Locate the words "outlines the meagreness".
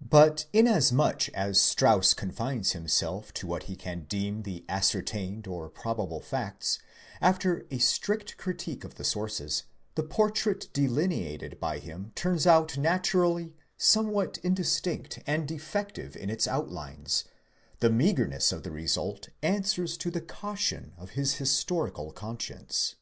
16.48-18.52